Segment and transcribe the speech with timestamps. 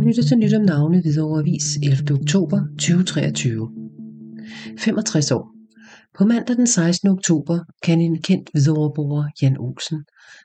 [0.00, 2.20] Du lytter til nyt om navne Hvidovre Avis 11.
[2.20, 3.68] oktober 2023.
[4.78, 5.44] 65 år.
[6.18, 7.08] På mandag den 16.
[7.08, 9.98] oktober kan en kendt Hvidovreborger, Jan Olsen,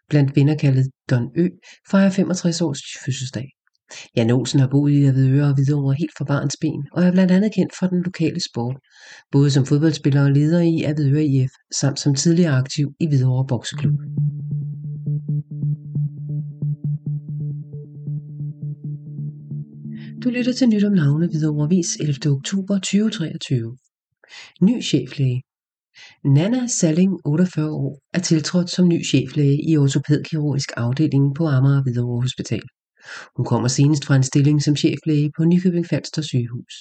[0.10, 1.48] blandt venner kaldet Don Ø,
[1.92, 3.48] fejre 65 års fødselsdag.
[4.16, 7.32] Jan Olsen har boet i Avedøre og Hvidovre helt fra barns ben, og er blandt
[7.32, 8.78] andet kendt for den lokale sport,
[9.32, 11.52] både som fodboldspiller og leder i Avedøre IF,
[11.82, 14.00] samt som tidligere aktiv i Hvidovre Bokseklub.
[20.26, 22.36] Du lytter til nyt om navne ved 11.
[22.38, 23.78] oktober 2023.
[24.62, 25.42] Ny cheflæge.
[26.24, 32.22] Nana Salling, 48 år, er tiltrådt som ny cheflæge i ortopædkirurgisk afdeling på Amager Hvidovre
[32.22, 32.62] Hospital.
[33.36, 36.76] Hun kommer senest fra en stilling som cheflæge på Nykøbing Falster sygehus.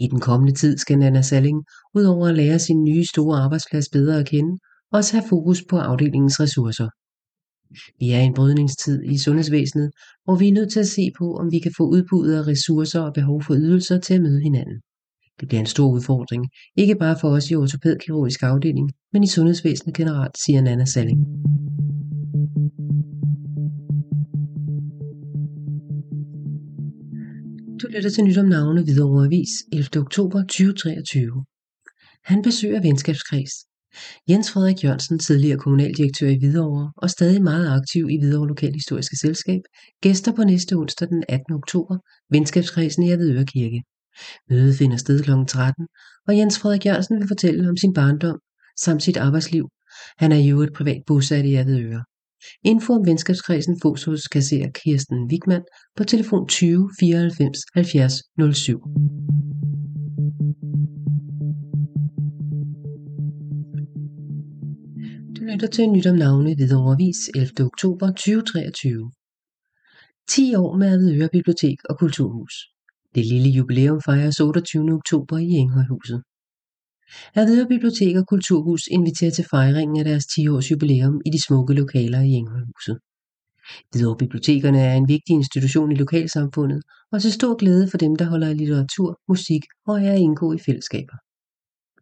[0.00, 4.20] I den kommende tid skal Nana Salling, udover at lære sin nye store arbejdsplads bedre
[4.20, 4.58] at kende,
[4.92, 6.88] også have fokus på afdelingens ressourcer.
[8.00, 9.90] Vi er i en brydningstid i sundhedsvæsenet,
[10.24, 13.00] hvor vi er nødt til at se på, om vi kan få udbuddet af ressourcer
[13.00, 14.80] og behov for ydelser til at møde hinanden.
[15.40, 19.96] Det bliver en stor udfordring, ikke bare for os i ortopædkirurgisk afdeling, men i sundhedsvæsenet
[19.96, 21.20] generelt, siger Nana Salling.
[27.82, 30.00] Du lytter til nyt om navne Hvidovre Avis 11.
[30.00, 31.44] oktober 2023.
[32.24, 33.71] Han besøger venskabskreds.
[34.30, 39.60] Jens Frederik Jørgensen, tidligere kommunaldirektør i Hvidovre og stadig meget aktiv i Hvidovre Lokalhistoriske Selskab,
[40.02, 41.54] gæster på næste onsdag den 18.
[41.54, 41.96] oktober
[42.30, 43.82] venskabskredsen i Avedøre Kirke.
[44.50, 45.30] Mødet finder sted kl.
[45.48, 45.86] 13,
[46.28, 48.38] og Jens Frederik Jørgensen vil fortælle om sin barndom
[48.80, 49.68] samt sit arbejdsliv.
[50.18, 52.04] Han er jo et privat bosat i Avedøre.
[52.64, 55.64] Info om venskabskredsen fås hos kasserer Kirsten Wigman
[55.96, 58.12] på telefon 20 94 70
[58.54, 58.78] 07.
[65.52, 67.66] lytter til nyt om navne Hvidovre Vis 11.
[67.70, 69.12] oktober 2023.
[70.28, 72.54] 10 år med Avedøre Bibliotek og Kulturhus.
[73.14, 74.92] Det lille jubilæum fejres 28.
[74.92, 76.22] oktober i Enghøjhuset.
[77.34, 82.20] Avedøre Bibliotek og Kulturhus inviterer til fejringen af deres 10-års jubilæum i de smukke lokaler
[82.20, 82.96] i Enghøjhuset.
[83.90, 86.82] Hvidovre Bibliotekerne er en vigtig institution i lokalsamfundet
[87.12, 90.52] og til stor glæde for dem, der holder af litteratur, musik og er at indgå
[90.52, 91.16] i fællesskaber.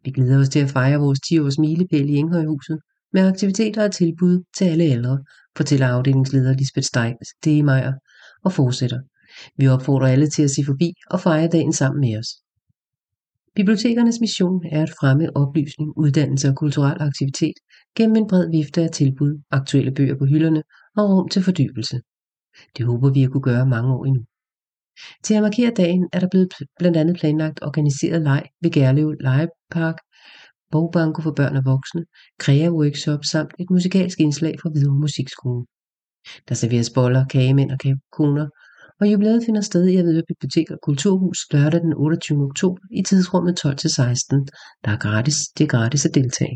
[0.03, 2.79] Vi glæder os til at fejre vores 10-års milepæl i Enghøjhuset
[3.13, 5.23] med aktiviteter og tilbud til alle ældre,
[5.57, 6.87] fortæller afdelingsleder Lisbeth
[7.23, 7.93] Stegemeier
[8.43, 8.99] og fortsætter.
[9.57, 12.27] Vi opfordrer alle til at se forbi og fejre dagen sammen med os.
[13.55, 17.53] Bibliotekernes mission er at fremme oplysning, uddannelse og kulturel aktivitet
[17.95, 20.63] gennem en bred vifte af tilbud, aktuelle bøger på hylderne
[20.97, 22.01] og rum til fordybelse.
[22.77, 24.23] Det håber vi at kunne gøre mange år endnu.
[25.23, 29.97] Til at markere dagen er der blevet blandt andet planlagt organiseret leg ved Gærlev Legepark,
[30.71, 32.03] bogbanko for børn og voksne,
[32.43, 35.65] krea-workshop samt et musikalsk indslag fra Hvidovre Musikskole.
[36.49, 38.47] Der serveres boller, kagemænd og kagekoner,
[39.01, 42.43] og jubilæet finder sted i Avedøre Bibliotek og Kulturhus lørdag den 28.
[42.43, 43.71] oktober i tidsrummet 12-16.
[44.85, 46.55] Der er gratis, det er gratis at deltage.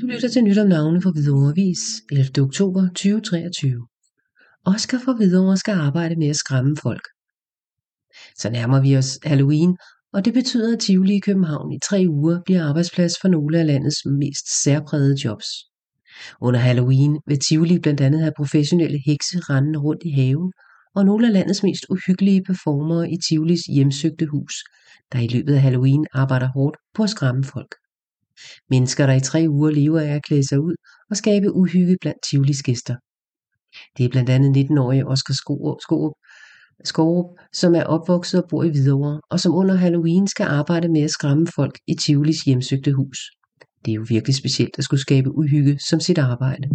[0.00, 1.82] Du lytter til nyt om navne for Hvidovre Avis
[2.12, 2.42] 11.
[2.46, 3.86] oktober 2023.
[4.64, 7.13] Oscar fra Hvidovre skal arbejde med at skræmme folk.
[8.38, 9.76] Så nærmer vi os Halloween,
[10.12, 13.66] og det betyder, at Tivoli i København i tre uger bliver arbejdsplads for nogle af
[13.66, 15.46] landets mest særprægede jobs.
[16.40, 20.52] Under Halloween vil Tivoli blandt andet have professionelle hekse rendende rundt i haven,
[20.94, 24.54] og nogle af landets mest uhyggelige performere i Tivolis hjemsøgte hus,
[25.12, 27.74] der i løbet af Halloween arbejder hårdt på at skræmme folk.
[28.70, 30.74] Mennesker, der i tre uger lever af at klæde sig ud
[31.10, 32.96] og skabe uhygge blandt Tivolis gæster.
[33.96, 36.12] Det er blandt andet 19-årige Oscar Skorup,
[36.84, 41.00] Skorup, som er opvokset og bor i Hvidovre, og som under Halloween skal arbejde med
[41.00, 43.18] at skræmme folk i Tivolis hjemsøgte hus.
[43.84, 46.68] Det er jo virkelig specielt at skulle skabe uhygge som sit arbejde.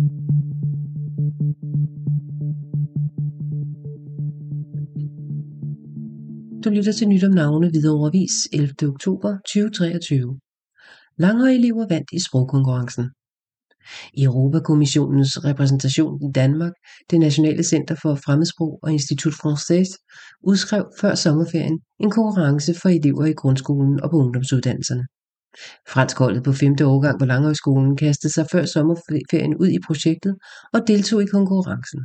[6.63, 8.73] Du lytter til nyt om navne Hvidovre 11.
[8.87, 10.39] oktober 2023.
[11.17, 13.05] Langere elever vandt i sprogkonkurrencen.
[14.17, 16.71] Europakommissionens repræsentation i Danmark,
[17.09, 19.89] det Nationale Center for Fremmedsprog og Institut Français,
[20.43, 25.03] udskrev før sommerferien en konkurrence for elever i grundskolen og på ungdomsuddannelserne.
[25.87, 26.75] Franskholdet på 5.
[26.83, 30.35] årgang på Langhøjskolen kastede sig før sommerferien ud i projektet
[30.73, 31.99] og deltog i konkurrencen.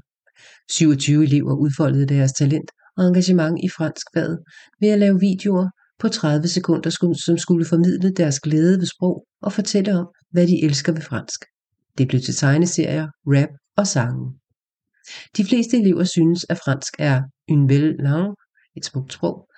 [0.70, 4.38] 27 elever udfoldede deres talent og engagement i franskfaget
[4.80, 9.52] ved at lave videoer på 30 sekunder, som skulle formidle deres glæde ved sprog og
[9.52, 11.40] fortælle om, hvad de elsker ved fransk.
[11.98, 14.34] Det blev til tegneserier, rap og sange.
[15.36, 18.36] De fleste elever synes, at fransk er une belle langue,
[18.76, 19.48] et smukt sprog,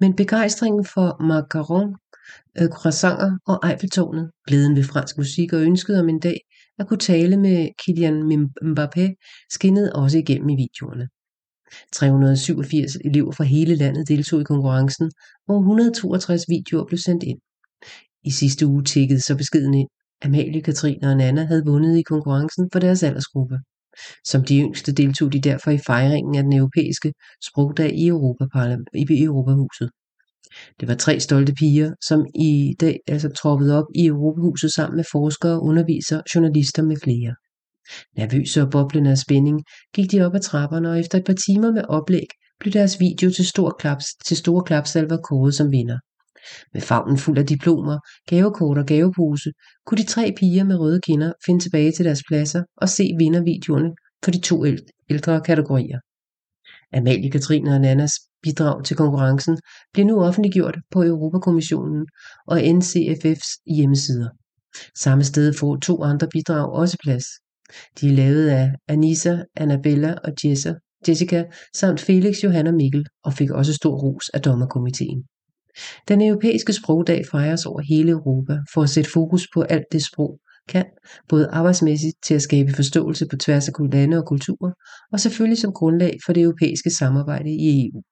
[0.00, 1.94] men begejstringen for macaron,
[2.58, 6.40] øh, croissanter og Eiffeltårnet, glæden ved fransk musik og ønsket om en dag
[6.78, 9.04] at kunne tale med Kylian Mbappé
[9.50, 11.08] skinnede også igennem i videoerne.
[11.92, 15.10] 387 elever fra hele landet deltog i konkurrencen,
[15.46, 17.38] hvor 162 videoer blev sendt ind.
[18.24, 19.88] I sidste uge tikkede så beskeden ind.
[20.22, 23.58] Amalie, Katrine og Nana havde vundet i konkurrencen for deres aldersgruppe.
[24.24, 27.12] Som de yngste deltog de derfor i fejringen af den europæiske
[27.48, 28.06] sprogdag i,
[29.10, 29.90] i Europahuset.
[30.80, 35.04] Det var tre stolte piger, som i dag altså troppede op i Europahuset sammen med
[35.12, 37.34] forskere, undervisere, journalister med flere.
[38.16, 39.62] Nervøse og boblende af spænding
[39.94, 42.26] gik de op ad trapperne, og efter et par timer med oplæg
[42.60, 45.98] blev deres video til, stor klaps, til store klapsalver kåret som vinder.
[46.74, 49.50] Med favnen fuld af diplomer, gavekort og gavepose,
[49.86, 53.90] kunne de tre piger med røde kinder finde tilbage til deres pladser og se vindervideoerne
[54.24, 54.64] for de to
[55.10, 55.98] ældre kategorier.
[56.92, 59.58] Amalie, Katrine og Nannas bidrag til konkurrencen
[59.92, 62.06] bliver nu offentliggjort på Europakommissionen
[62.46, 64.28] og NCFF's hjemmesider.
[64.98, 67.24] Samme sted får to andre bidrag også plads.
[68.00, 70.32] De er lavet af Anissa, Annabella og
[71.08, 71.44] Jessica
[71.76, 75.24] samt Felix, Johanna Mikkel og fik også stor ros af dommerkomiteen.
[76.08, 80.40] Den europæiske sprogdag fejres over hele Europa for at sætte fokus på alt det sprog
[80.68, 80.84] kan,
[81.28, 84.72] både arbejdsmæssigt til at skabe forståelse på tværs af lande og kulturer,
[85.12, 88.02] og selvfølgelig som grundlag for det europæiske samarbejde i EU.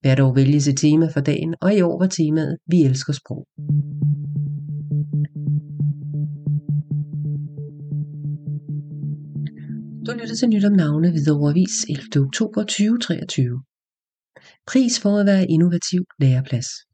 [0.00, 3.46] Hvert år vælges et tema for dagen, og i år var temaet Vi elsker sprog.
[10.06, 12.26] Du lytter til nyt om navne ved Avis 11.
[12.26, 13.62] oktober 2023.
[14.66, 16.87] Pris for at være innovativ læreplads.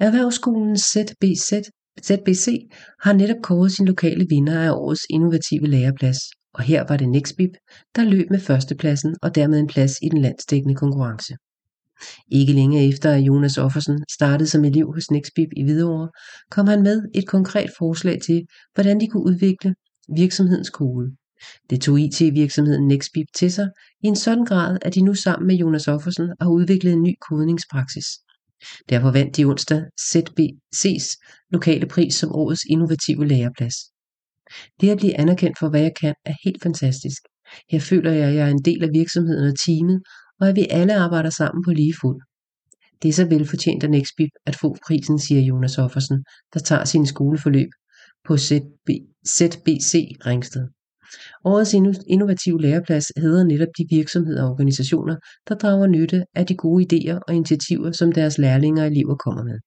[0.00, 1.52] Erhvervsskolen ZBZ,
[2.02, 2.46] ZBC
[3.00, 6.18] har netop kåret sin lokale vinder af årets innovative læreplads,
[6.54, 7.50] og her var det Nexbib,
[7.96, 11.34] der løb med førstepladsen og dermed en plads i den landsdækkende konkurrence.
[12.32, 16.08] Ikke længe efter at Jonas Offersen startede som elev hos Nexbib i Hvidovre,
[16.50, 19.74] kom han med et konkret forslag til, hvordan de kunne udvikle
[20.16, 21.16] virksomhedens kode.
[21.70, 23.68] Det tog IT-virksomheden Nexbib til sig
[24.04, 27.14] i en sådan grad, at de nu sammen med Jonas Offersen har udviklet en ny
[27.28, 28.06] kodningspraksis.
[28.88, 31.06] Derfor vandt de onsdag ZBC's
[31.50, 33.74] lokale pris som årets innovative læreplads.
[34.80, 37.22] Det at blive anerkendt for, hvad jeg kan, er helt fantastisk.
[37.70, 40.02] Her føler jeg, at jeg er en del af virksomheden og teamet,
[40.40, 42.20] og at vi alle arbejder sammen på lige fod.
[43.02, 46.24] Det er så velfortjent af Nexbib at få prisen, siger Jonas Offersen,
[46.54, 47.68] der tager sin skoleforløb
[48.26, 48.88] på ZB,
[49.36, 49.92] ZBC
[50.26, 50.68] Ringsted.
[51.44, 51.74] Årets
[52.06, 55.16] innovative læreplads hedder netop de virksomheder og organisationer,
[55.48, 59.44] der drager nytte af de gode idéer og initiativer, som deres lærlinge og elever kommer
[59.44, 59.58] med.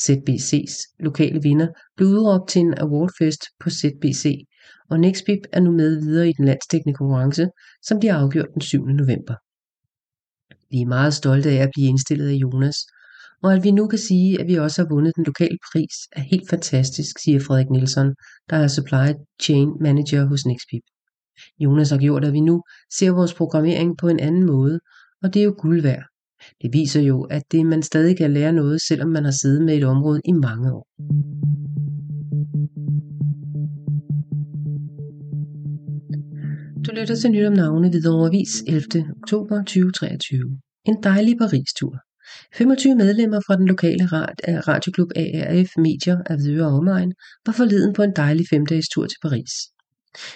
[0.00, 4.44] ZBC's lokale vinder blev udråbt til en awardfest på ZBC,
[4.90, 7.48] og Nextbib er nu med videre i den landsdækkende konkurrence,
[7.82, 8.84] som bliver afgjort den 7.
[8.86, 9.34] november.
[10.70, 12.76] Vi er meget stolte af at blive indstillet af Jonas,
[13.44, 16.20] og at vi nu kan sige, at vi også har vundet den lokale pris, er
[16.20, 18.14] helt fantastisk, siger Frederik Nielsen,
[18.50, 19.08] der er Supply
[19.42, 20.82] Chain Manager hos Nextpip.
[21.60, 22.62] Jonas har gjort, at vi nu
[22.98, 24.80] ser vores programmering på en anden måde,
[25.22, 26.04] og det er jo guld værd.
[26.62, 29.76] Det viser jo, at det man stadig kan lære noget, selvom man har siddet med
[29.76, 30.86] et område i mange år.
[36.84, 39.14] Du lytter til nyt om navne ved Avis 11.
[39.22, 40.60] oktober 2023.
[40.84, 42.03] En dejlig Paris-tur.
[42.54, 47.12] 25 medlemmer fra den lokale øh, radioklub ARF Medier af Videre omegn
[47.46, 49.52] var forleden på en dejlig femdages tur til Paris.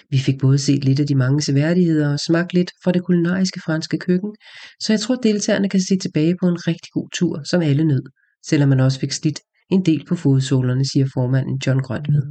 [0.09, 3.61] Vi fik både set lidt af de mange seværdigheder og smagt lidt fra det kulinariske
[3.65, 4.35] franske køkken,
[4.81, 8.03] så jeg tror deltagerne kan se tilbage på en rigtig god tur, som alle nød,
[8.45, 9.39] selvom man også fik slidt
[9.71, 12.23] en del på fodsålerne, siger formanden John Grønved.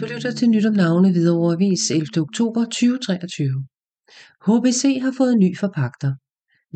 [0.00, 2.06] Du lytter til nyt om navne videre Avis 11.
[2.20, 3.75] oktober 2023.
[4.48, 6.12] HBC har fået ny forpagter.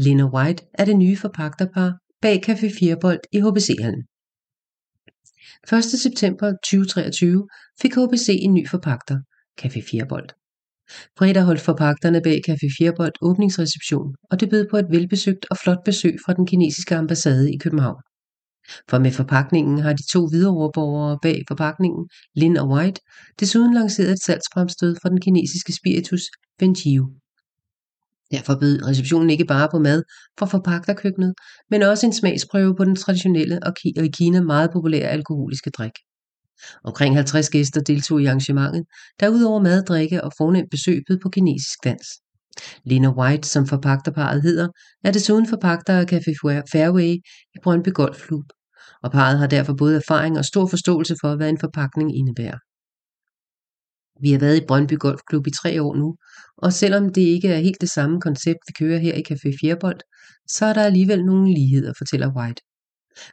[0.04, 1.90] Lena White er det nye forpagterpar
[2.22, 4.02] bag Café Firebold i HBC-hallen.
[5.72, 5.84] 1.
[6.06, 7.48] september 2023
[7.82, 9.18] fik HBC en ny forpagter,
[9.60, 10.28] Café Firebold.
[11.18, 15.82] Fredag holdt forpagterne bag Café Firebold åbningsreception, og det bød på et velbesøgt og flot
[15.84, 18.02] besøg fra den kinesiske ambassade i København.
[18.90, 23.00] For med forpakningen har de to videreoverborgere bag forpakningen, Lin og White,
[23.40, 26.22] desuden lanceret et salgsfremstød for den kinesiske spiritus
[26.58, 27.04] Benjiu.
[28.32, 30.02] Derfor bød receptionen ikke bare på mad
[30.38, 31.34] fra forpagterkøkkenet,
[31.70, 35.92] men også en smagsprøve på den traditionelle og i Kina meget populære alkoholiske drik.
[36.84, 38.84] Omkring 50 gæster deltog i arrangementet,
[39.20, 42.06] der udover mad, drikke og fornemt besøg bød på kinesisk dans.
[42.84, 44.68] Lena White, som forpagterparet hedder,
[45.04, 46.32] er desuden forpagter af Café
[46.72, 47.12] Fairway
[47.54, 48.44] i Brøndby Golfklub,
[49.02, 52.58] og parret har derfor både erfaring og stor forståelse for, hvad en forpakning indebærer.
[54.20, 56.16] Vi har været i Brøndby Golfklub i tre år nu,
[56.56, 60.00] og selvom det ikke er helt det samme koncept, vi kører her i Café Fjerbold,
[60.48, 62.62] så er der alligevel nogle ligheder, fortæller White.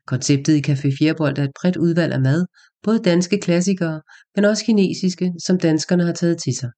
[0.08, 2.46] Konceptet i Café Fjerbold er et bredt udvalg af mad,
[2.84, 4.02] både danske klassikere,
[4.36, 6.72] men også kinesiske, som danskerne har taget til sig.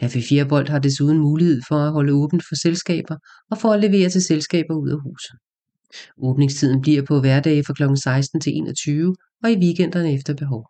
[0.00, 3.16] Café Fjerbold har desuden mulighed for at holde åbent for selskaber
[3.50, 5.36] og for at levere til selskaber ud af huset.
[6.18, 7.96] Åbningstiden bliver på hverdage fra kl.
[8.04, 10.66] 16 til 21 og i weekenderne efter behov.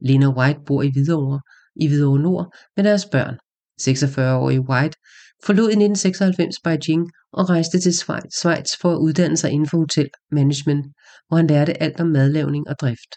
[0.00, 1.40] Lena White bor i Hvidovre,
[1.78, 3.34] i Hvidovre Nord med deres børn.
[3.82, 4.96] 46-årige White
[5.44, 7.92] forlod i 1996 Beijing og rejste til
[8.30, 10.86] Schweiz for at uddanne sig inden for hotelmanagement,
[11.28, 13.12] hvor han lærte alt om madlavning og drift.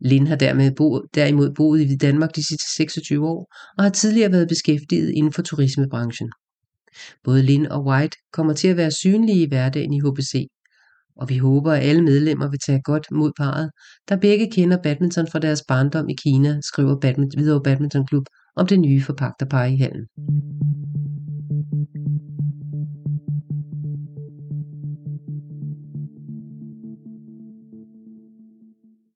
[0.00, 4.32] Lin har dermed bo, derimod boet i Danmark de sidste 26 år og har tidligere
[4.32, 6.30] været beskæftiget inden for turismebranchen.
[7.24, 10.46] Både Lin og White kommer til at være synlige i hverdagen i HBC,
[11.16, 13.70] og vi håber, at alle medlemmer vil tage godt mod parret,
[14.08, 18.66] der begge kender badminton fra deres barndom i Kina, skriver Badminton, Hvidovre Badminton Klub om
[18.66, 20.06] det nye forpagterpar i hallen.